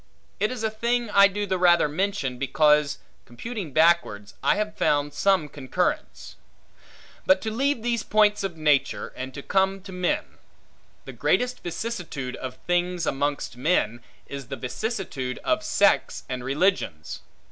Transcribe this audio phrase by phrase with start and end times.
[0.39, 5.13] It is a thing I do the rather mention, because, computing backwards, I have found
[5.13, 6.37] some concurrence.
[7.27, 10.39] But to leave these points of nature, and to come to men.
[11.05, 17.21] The greatest vicissitude of things amongst men, is the vicissitude of sects and religions.